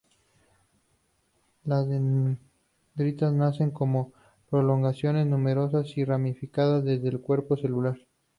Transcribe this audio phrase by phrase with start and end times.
[1.63, 4.13] Las dendritas nacen como
[4.49, 7.99] prolongaciones numerosas y ramificadas desde el cuerpo celular.